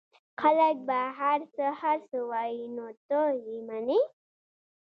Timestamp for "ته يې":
3.07-3.57